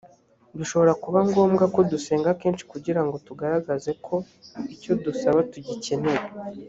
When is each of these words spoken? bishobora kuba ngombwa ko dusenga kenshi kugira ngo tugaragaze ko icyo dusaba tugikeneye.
bishobora 0.57 0.93
kuba 1.03 1.19
ngombwa 1.29 1.63
ko 1.73 1.79
dusenga 1.91 2.37
kenshi 2.41 2.63
kugira 2.71 3.01
ngo 3.05 3.15
tugaragaze 3.27 3.91
ko 4.05 4.15
icyo 4.73 4.91
dusaba 5.03 5.39
tugikeneye. 5.51 6.23